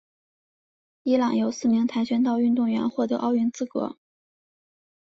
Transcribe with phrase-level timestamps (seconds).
[1.03, 3.99] 伊朗有四名跆拳道运动员获得奥运资格。